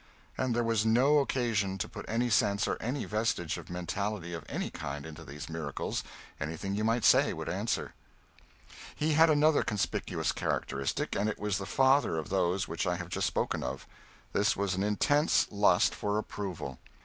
[0.35, 4.43] And there was no occasion to put any sense or any vestige of mentality of
[4.49, 6.03] any kind into these miracles;
[6.39, 7.93] anything you might say would answer.
[8.95, 13.09] He had another conspicuous characteristic, and it was the father of those which I have
[13.09, 13.85] just spoken of.
[14.33, 16.79] This was an intense lust for approval.